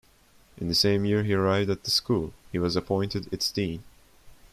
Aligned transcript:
In 0.57 0.67
the 0.67 0.73
same 0.73 1.05
year 1.05 1.21
he 1.21 1.35
arrived 1.35 1.69
at 1.69 1.83
the 1.83 1.91
School, 1.91 2.33
he 2.51 2.57
was 2.57 2.75
appointed 2.75 3.31
its 3.31 3.51
dean. 3.51 3.83